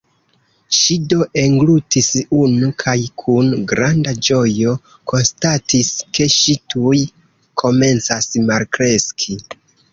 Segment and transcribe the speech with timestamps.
[0.75, 2.07] Ŝi do englutis
[2.37, 4.75] unu, kaj kun granda ĝojo
[5.13, 6.97] konstatis ke ŝi tuj
[7.67, 9.43] komencas malkreski.